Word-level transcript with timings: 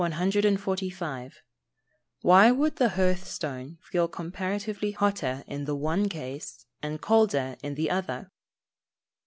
145. 0.03 1.43
_Why 2.25 2.57
would 2.57 2.77
the 2.77 2.89
hearth 2.97 3.27
stone 3.27 3.77
feel 3.83 4.07
comparatively 4.07 4.93
hotter 4.93 5.43
in 5.45 5.65
the 5.65 5.75
one 5.75 6.09
case, 6.09 6.65
and 6.81 6.99
colder 6.99 7.55
in 7.61 7.75
the 7.75 7.91
other? 7.91 8.31